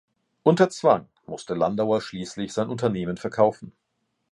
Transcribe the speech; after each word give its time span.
Unter 0.41 0.71
Zwang 0.71 1.09
musste 1.27 1.53
Landauer 1.53 2.01
schließlich 2.01 2.53
sein 2.53 2.69
Unternehmen 2.69 3.17
verkaufen. 3.17 3.71